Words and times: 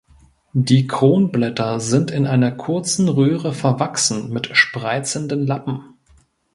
Die 0.53 0.87
Kronblätter 0.87 1.79
sind 1.79 2.09
in 2.09 2.25
einer 2.25 2.51
kurzen 2.51 3.07
Röhre 3.07 3.53
verwachsen 3.53 4.31
mit 4.33 4.49
spreizenden 4.57 5.45
Lappen. 5.45 5.93